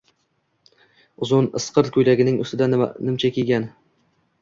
Uzun, 1.27 1.51
isqirt 1.61 1.93
ko‘ylagining 1.99 2.43
ustidan 2.49 2.77
nimcha 2.83 3.35
kiygan 3.41 3.73